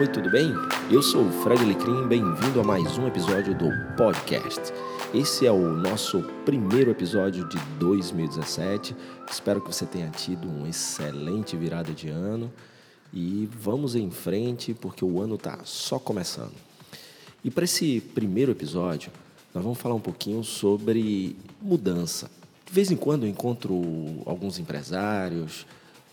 Oi, 0.00 0.06
tudo 0.06 0.30
bem? 0.30 0.52
Eu 0.92 1.02
sou 1.02 1.26
o 1.26 1.42
Fred 1.42 1.64
Lecrim, 1.64 2.06
bem-vindo 2.06 2.60
a 2.60 2.62
mais 2.62 2.96
um 2.96 3.08
episódio 3.08 3.52
do 3.52 3.68
podcast. 3.96 4.60
Esse 5.12 5.44
é 5.44 5.50
o 5.50 5.72
nosso 5.72 6.22
primeiro 6.44 6.92
episódio 6.92 7.48
de 7.48 7.58
2017. 7.80 8.94
Espero 9.28 9.60
que 9.60 9.66
você 9.66 9.84
tenha 9.86 10.08
tido 10.10 10.48
um 10.48 10.64
excelente 10.68 11.56
virada 11.56 11.92
de 11.92 12.08
ano 12.08 12.48
e 13.12 13.48
vamos 13.52 13.96
em 13.96 14.08
frente 14.08 14.72
porque 14.72 15.04
o 15.04 15.20
ano 15.20 15.34
está 15.34 15.58
só 15.64 15.98
começando. 15.98 16.54
E 17.44 17.50
para 17.50 17.64
esse 17.64 18.00
primeiro 18.00 18.52
episódio, 18.52 19.10
nós 19.52 19.64
vamos 19.64 19.80
falar 19.80 19.96
um 19.96 20.00
pouquinho 20.00 20.44
sobre 20.44 21.34
mudança. 21.60 22.30
De 22.64 22.72
vez 22.72 22.92
em 22.92 22.96
quando 22.96 23.24
eu 23.24 23.28
encontro 23.28 23.74
alguns 24.24 24.60
empresários, 24.60 25.66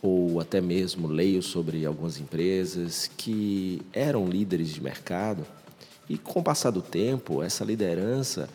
ou 0.07 0.39
até 0.39 0.61
mesmo 0.61 1.07
leio 1.07 1.41
sobre 1.41 1.85
algumas 1.85 2.19
empresas 2.19 3.09
que 3.17 3.81
eram 3.91 4.27
líderes 4.27 4.69
de 4.69 4.81
mercado 4.81 5.45
e 6.07 6.17
com 6.17 6.39
o 6.39 6.43
passar 6.43 6.71
do 6.71 6.81
tempo 6.81 7.41
essa 7.41 7.65
liderança 7.65 8.47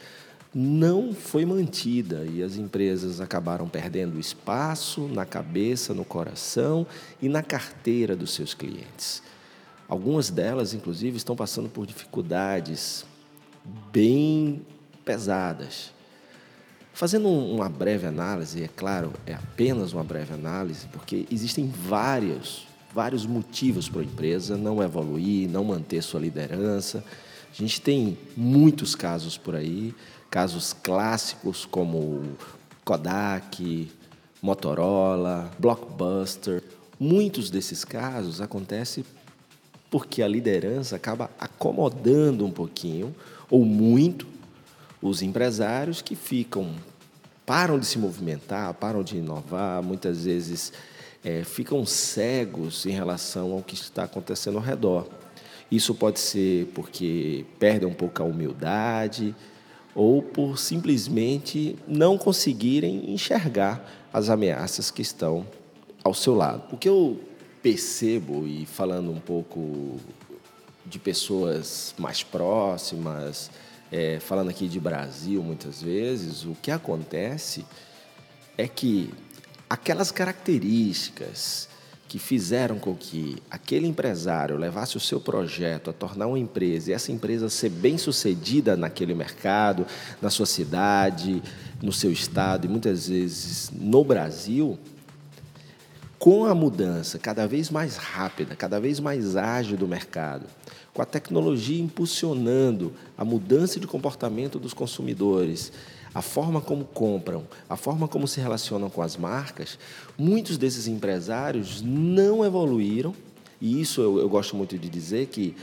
não 0.54 1.12
foi 1.12 1.44
mantida 1.44 2.24
e 2.24 2.42
as 2.42 2.56
empresas 2.56 3.20
acabaram 3.20 3.68
perdendo 3.68 4.18
espaço 4.18 5.08
na 5.08 5.24
cabeça, 5.24 5.94
no 5.94 6.04
coração 6.04 6.86
e 7.22 7.28
na 7.28 7.42
carteira 7.42 8.16
dos 8.16 8.34
seus 8.34 8.52
clientes. 8.52 9.22
Algumas 9.88 10.28
delas, 10.28 10.74
inclusive, 10.74 11.16
estão 11.16 11.36
passando 11.36 11.68
por 11.68 11.86
dificuldades 11.86 13.04
bem 13.92 14.64
pesadas 15.04 15.92
Fazendo 17.00 17.30
uma 17.30 17.66
breve 17.66 18.06
análise, 18.06 18.62
é 18.62 18.68
claro, 18.68 19.14
é 19.24 19.32
apenas 19.32 19.94
uma 19.94 20.04
breve 20.04 20.34
análise, 20.34 20.86
porque 20.88 21.26
existem 21.30 21.66
vários, 21.66 22.66
vários 22.92 23.24
motivos 23.24 23.88
para 23.88 24.02
a 24.02 24.04
empresa 24.04 24.54
não 24.54 24.82
evoluir, 24.82 25.48
não 25.48 25.64
manter 25.64 26.02
sua 26.02 26.20
liderança. 26.20 27.02
A 27.50 27.54
gente 27.56 27.80
tem 27.80 28.18
muitos 28.36 28.94
casos 28.94 29.38
por 29.38 29.54
aí, 29.56 29.94
casos 30.30 30.74
clássicos 30.74 31.64
como 31.64 32.36
Kodak, 32.84 33.90
Motorola, 34.42 35.50
Blockbuster. 35.58 36.62
Muitos 36.98 37.48
desses 37.48 37.82
casos 37.82 38.42
acontecem 38.42 39.06
porque 39.90 40.20
a 40.20 40.28
liderança 40.28 40.96
acaba 40.96 41.30
acomodando 41.40 42.44
um 42.44 42.50
pouquinho 42.50 43.16
ou 43.48 43.64
muito 43.64 44.26
os 45.00 45.22
empresários 45.22 46.02
que 46.02 46.14
ficam 46.14 46.74
param 47.44 47.78
de 47.78 47.86
se 47.86 47.98
movimentar, 47.98 48.72
param 48.74 49.02
de 49.02 49.16
inovar, 49.16 49.82
muitas 49.82 50.24
vezes 50.24 50.72
é, 51.24 51.44
ficam 51.44 51.84
cegos 51.84 52.86
em 52.86 52.90
relação 52.90 53.52
ao 53.52 53.62
que 53.62 53.74
está 53.74 54.04
acontecendo 54.04 54.56
ao 54.58 54.64
redor. 54.64 55.06
Isso 55.70 55.94
pode 55.94 56.18
ser 56.18 56.66
porque 56.74 57.44
perdem 57.58 57.88
um 57.88 57.94
pouco 57.94 58.22
a 58.22 58.26
humildade 58.26 59.34
ou 59.94 60.22
por 60.22 60.58
simplesmente 60.58 61.76
não 61.86 62.16
conseguirem 62.16 63.12
enxergar 63.12 63.84
as 64.12 64.28
ameaças 64.28 64.90
que 64.90 65.02
estão 65.02 65.46
ao 66.02 66.14
seu 66.14 66.34
lado. 66.34 66.64
O 66.72 66.76
que 66.76 66.88
eu 66.88 67.20
percebo, 67.62 68.46
e 68.46 68.64
falando 68.66 69.10
um 69.10 69.20
pouco 69.20 69.96
de 70.86 70.98
pessoas 70.98 71.94
mais 71.98 72.22
próximas, 72.22 73.50
é, 73.90 74.20
falando 74.20 74.50
aqui 74.50 74.68
de 74.68 74.78
Brasil 74.78 75.42
muitas 75.42 75.82
vezes, 75.82 76.44
o 76.44 76.56
que 76.60 76.70
acontece 76.70 77.64
é 78.56 78.68
que 78.68 79.12
aquelas 79.68 80.10
características 80.10 81.68
que 82.10 82.18
fizeram 82.18 82.76
com 82.76 82.92
que 82.96 83.40
aquele 83.48 83.86
empresário 83.86 84.56
levasse 84.56 84.96
o 84.96 85.00
seu 85.00 85.20
projeto 85.20 85.90
a 85.90 85.92
tornar 85.92 86.26
uma 86.26 86.40
empresa 86.40 86.90
e 86.90 86.92
essa 86.92 87.12
empresa 87.12 87.48
ser 87.48 87.68
bem 87.68 87.96
sucedida 87.96 88.76
naquele 88.76 89.14
mercado, 89.14 89.86
na 90.20 90.28
sua 90.28 90.44
cidade, 90.44 91.40
no 91.80 91.92
seu 91.92 92.10
estado 92.10 92.66
e 92.66 92.68
muitas 92.68 93.06
vezes 93.06 93.70
no 93.72 94.02
Brasil, 94.02 94.76
com 96.20 96.44
a 96.44 96.54
mudança 96.54 97.18
cada 97.18 97.48
vez 97.48 97.70
mais 97.70 97.96
rápida, 97.96 98.54
cada 98.54 98.78
vez 98.78 99.00
mais 99.00 99.36
ágil 99.36 99.78
do 99.78 99.88
mercado, 99.88 100.44
com 100.92 101.00
a 101.00 101.06
tecnologia 101.06 101.82
impulsionando 101.82 102.92
a 103.16 103.24
mudança 103.24 103.80
de 103.80 103.86
comportamento 103.86 104.58
dos 104.58 104.74
consumidores, 104.74 105.72
a 106.14 106.20
forma 106.20 106.60
como 106.60 106.84
compram, 106.84 107.48
a 107.70 107.74
forma 107.74 108.06
como 108.06 108.28
se 108.28 108.38
relacionam 108.38 108.90
com 108.90 109.00
as 109.00 109.16
marcas, 109.16 109.78
muitos 110.18 110.58
desses 110.58 110.86
empresários 110.86 111.80
não 111.80 112.44
evoluíram, 112.44 113.14
e 113.58 113.80
isso 113.80 114.02
eu, 114.02 114.18
eu 114.18 114.28
gosto 114.28 114.54
muito 114.54 114.76
de 114.76 114.90
dizer 114.90 115.28
que 115.28 115.56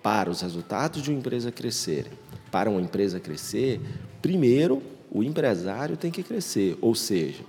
para 0.00 0.30
os 0.30 0.42
resultados 0.42 1.02
de 1.02 1.10
uma 1.10 1.18
empresa 1.18 1.50
crescerem, 1.50 2.12
para 2.52 2.70
uma 2.70 2.80
empresa 2.80 3.18
crescer, 3.18 3.80
primeiro 4.22 4.80
o 5.10 5.24
empresário 5.24 5.96
tem 5.96 6.12
que 6.12 6.22
crescer, 6.22 6.78
ou 6.80 6.94
seja, 6.94 7.42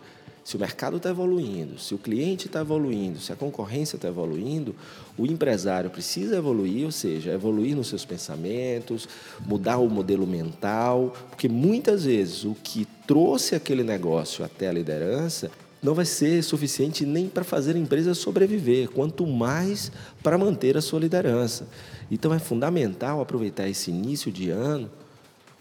se 0.46 0.56
o 0.56 0.60
mercado 0.60 0.98
está 0.98 1.10
evoluindo, 1.10 1.80
se 1.80 1.96
o 1.96 1.98
cliente 1.98 2.46
está 2.46 2.62
evoluindo, 2.62 3.20
se 3.20 3.34
a 3.34 3.36
concorrência 3.36 3.96
está 3.96 4.08
evoluindo, 4.08 4.76
o 5.18 5.26
empresário 5.26 5.90
precisa 5.90 6.38
evoluir, 6.38 6.86
ou 6.86 6.92
seja, 6.92 7.32
evoluir 7.32 7.76
nos 7.76 7.88
seus 7.88 8.06
pensamentos, 8.06 9.10
mudar 9.44 9.80
o 9.80 9.90
modelo 9.90 10.28
mental, 10.28 11.16
porque 11.32 11.50
muitas 11.50 12.06
vezes 12.06 12.46
o 12.46 12.56
que 12.64 12.88
trouxe 13.08 13.56
aquele 13.56 13.84
negócio 13.84 14.46
até 14.46 14.70
a 14.70 14.72
liderança 14.72 15.50
não 15.82 15.96
vai 15.96 16.06
ser 16.06 16.44
suficiente 16.44 17.08
nem 17.08 17.28
para 17.28 17.44
fazer 17.44 17.76
a 17.76 17.80
empresa 17.80 18.14
sobreviver, 18.14 18.92
quanto 18.92 19.26
mais 19.26 19.92
para 20.22 20.38
manter 20.38 20.78
a 20.78 20.82
sua 20.82 21.00
liderança. 21.00 21.68
Então 22.12 22.32
é 22.32 22.38
fundamental 22.38 23.20
aproveitar 23.20 23.68
esse 23.68 23.90
início 23.90 24.32
de 24.32 24.52
ano 24.52 24.92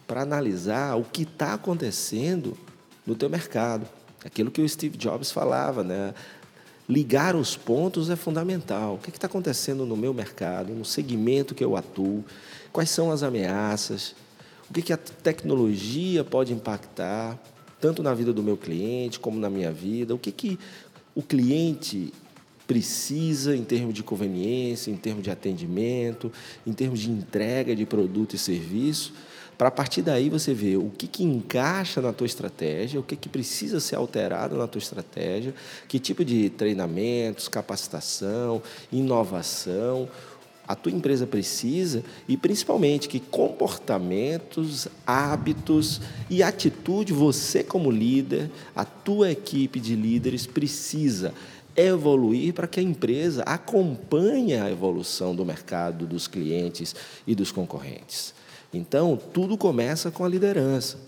para 0.07 0.21
analisar 0.21 0.95
o 0.97 1.05
que 1.05 1.23
está 1.23 1.55
acontecendo 1.55 2.55
no 3.07 3.15
teu 3.15 3.31
mercado. 3.31 3.87
Aquilo 4.25 4.51
que 4.51 4.63
o 4.63 4.69
Steve 4.69 4.97
Jobs 4.97 5.31
falava, 5.31 5.85
né? 5.85 6.15
Ligar 6.89 7.35
os 7.35 7.57
pontos 7.57 8.11
é 8.11 8.17
fundamental. 8.17 8.95
O 8.95 8.99
que 8.99 9.11
está 9.11 9.27
acontecendo 9.27 9.87
no 9.87 9.97
meu 9.97 10.13
mercado, 10.13 10.73
no 10.73 10.85
segmento 10.85 11.55
que 11.55 11.65
eu 11.65 11.77
atuo? 11.77 12.25
Quais 12.73 12.91
são 12.91 13.11
as 13.11 13.23
ameaças? 13.23 14.15
O 14.69 14.73
que, 14.73 14.83
que 14.83 14.93
a 14.93 14.97
tecnologia 14.97 16.25
pode 16.25 16.53
impactar, 16.53 17.39
tanto 17.81 18.03
na 18.03 18.15
vida 18.15 18.33
do 18.33 18.43
meu 18.43 18.57
cliente 18.57 19.21
como 19.21 19.39
na 19.39 19.51
minha 19.51 19.71
vida? 19.71 20.15
O 20.15 20.19
que, 20.19 20.33
que 20.33 20.59
o 21.15 21.23
cliente 21.23 22.13
precisa 22.67 23.55
em 23.55 23.63
termos 23.63 23.95
de 23.95 24.03
conveniência, 24.03 24.91
em 24.91 24.97
termos 24.97 25.23
de 25.23 25.31
atendimento, 25.31 26.33
em 26.67 26.73
termos 26.73 27.01
de 27.01 27.11
entrega 27.11 27.77
de 27.77 27.85
produto 27.85 28.35
e 28.35 28.39
serviço? 28.39 29.13
Para 29.57 29.69
a 29.69 29.71
partir 29.71 30.03
daí 30.03 30.29
você 30.29 30.53
ver 30.53 30.77
o 30.77 30.91
que, 30.91 31.07
que 31.07 31.23
encaixa 31.23 32.01
na 32.01 32.13
tua 32.13 32.27
estratégia, 32.27 32.99
o 33.01 33.03
que, 33.03 33.17
que 33.17 33.29
precisa 33.29 33.81
ser 33.81 33.97
alterado 33.97 34.57
na 34.57 34.67
tua 34.67 34.79
estratégia, 34.79 35.55
que 35.89 35.99
tipo 35.99 36.25
de 36.25 36.51
treinamentos, 36.51 37.49
capacitação, 37.49 38.63
inovação 38.93 40.09
a 40.67 40.75
tua 40.75 40.93
empresa 40.93 41.27
precisa 41.27 42.03
e 42.27 42.37
principalmente 42.37 43.09
que 43.09 43.21
comportamentos, 43.21 44.89
hábitos 45.07 46.01
e 46.31 46.43
atitude 46.43 47.13
você 47.13 47.63
como 47.63 47.91
líder, 47.91 48.51
a 48.75 48.85
tua 48.85 49.31
equipe 49.31 49.79
de 49.79 49.95
líderes 49.95 50.47
precisa 50.47 51.35
evoluir 51.77 52.55
para 52.55 52.67
que 52.67 52.81
a 52.81 52.83
empresa 52.83 53.43
acompanhe 53.43 54.55
a 54.55 54.71
evolução 54.71 55.35
do 55.35 55.45
mercado, 55.45 56.07
dos 56.07 56.27
clientes 56.27 56.95
e 57.27 57.35
dos 57.35 57.53
concorrentes. 57.53 58.33
Então, 58.77 59.19
tudo 59.33 59.57
começa 59.57 60.11
com 60.11 60.25
a 60.25 60.29
liderança. 60.29 60.99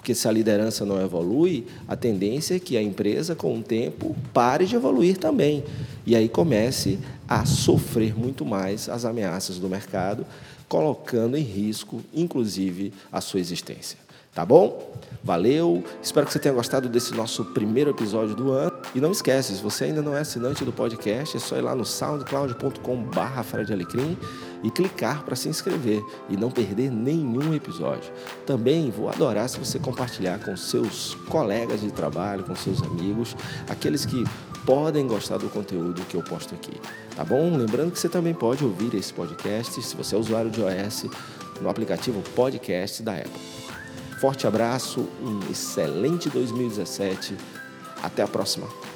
Porque 0.00 0.14
se 0.14 0.26
a 0.26 0.32
liderança 0.32 0.84
não 0.84 1.00
evolui, 1.00 1.66
a 1.86 1.94
tendência 1.94 2.54
é 2.54 2.58
que 2.58 2.76
a 2.76 2.82
empresa, 2.82 3.34
com 3.34 3.58
o 3.58 3.62
tempo, 3.62 4.16
pare 4.32 4.64
de 4.64 4.74
evoluir 4.74 5.18
também. 5.18 5.62
E 6.06 6.16
aí 6.16 6.26
comece 6.26 6.98
a 7.28 7.44
sofrer 7.44 8.18
muito 8.18 8.44
mais 8.44 8.88
as 8.88 9.04
ameaças 9.04 9.58
do 9.58 9.68
mercado, 9.68 10.24
colocando 10.66 11.36
em 11.36 11.42
risco, 11.42 12.02
inclusive, 12.14 12.94
a 13.12 13.20
sua 13.20 13.40
existência. 13.40 13.98
Tá 14.34 14.46
bom? 14.46 14.90
Valeu, 15.22 15.84
espero 16.02 16.24
que 16.24 16.32
você 16.32 16.38
tenha 16.38 16.54
gostado 16.54 16.88
desse 16.88 17.12
nosso 17.12 17.44
primeiro 17.46 17.90
episódio 17.90 18.34
do 18.34 18.52
ano. 18.52 18.72
E 18.94 19.00
não 19.00 19.10
esquece, 19.12 19.54
se 19.54 19.62
você 19.62 19.84
ainda 19.84 20.00
não 20.00 20.16
é 20.16 20.20
assinante 20.20 20.64
do 20.64 20.72
podcast, 20.72 21.36
é 21.36 21.40
só 21.40 21.56
ir 21.56 21.62
lá 21.62 21.74
no 21.74 21.84
soundcloud.com.br 21.84 23.42
Fred 23.44 23.72
Alecrim 23.72 24.16
e 24.62 24.70
clicar 24.70 25.24
para 25.24 25.36
se 25.36 25.48
inscrever 25.48 26.02
e 26.28 26.36
não 26.36 26.50
perder 26.50 26.90
nenhum 26.90 27.54
episódio. 27.54 28.12
Também 28.46 28.90
vou 28.90 29.08
adorar 29.08 29.48
se 29.48 29.58
você 29.58 29.78
compartilhar 29.78 30.38
com 30.38 30.56
seus 30.56 31.14
colegas 31.28 31.80
de 31.80 31.90
trabalho, 31.90 32.44
com 32.44 32.54
seus 32.54 32.82
amigos, 32.82 33.36
aqueles 33.68 34.04
que 34.04 34.24
podem 34.64 35.06
gostar 35.06 35.38
do 35.38 35.48
conteúdo 35.48 36.02
que 36.02 36.16
eu 36.16 36.22
posto 36.22 36.54
aqui. 36.54 36.72
Tá 37.16 37.24
bom? 37.24 37.56
Lembrando 37.56 37.92
que 37.92 37.98
você 37.98 38.08
também 38.08 38.34
pode 38.34 38.64
ouvir 38.64 38.94
esse 38.94 39.12
podcast, 39.12 39.82
se 39.82 39.96
você 39.96 40.14
é 40.14 40.18
usuário 40.18 40.50
de 40.50 40.60
iOS, 40.60 41.06
no 41.60 41.68
aplicativo 41.68 42.22
Podcast 42.34 43.02
da 43.02 43.14
Apple. 43.14 43.60
Forte 44.20 44.46
abraço, 44.46 45.08
um 45.22 45.50
excelente 45.50 46.28
2017. 46.28 47.36
Até 48.02 48.22
a 48.22 48.28
próxima. 48.28 48.89